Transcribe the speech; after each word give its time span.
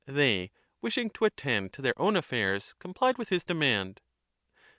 They, 0.07 0.49
wishing 0.81 1.11
to 1.11 1.25
attend 1.25 1.73
to 1.73 1.81
their 1.83 1.93
own 2.01 2.15
affairs, 2.15 2.73
complied 2.79 3.19
with 3.19 3.29
his 3.29 3.43
demand. 3.43 4.01